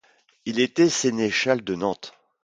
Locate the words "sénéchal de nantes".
0.89-2.15